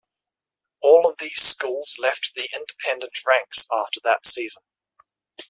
All 0.81 1.07
of 1.07 1.17
these 1.19 1.39
schools 1.39 1.97
left 2.01 2.33
the 2.33 2.49
independent 2.55 3.19
ranks 3.23 3.67
after 3.71 3.99
that 4.03 4.25
season. 4.25 4.63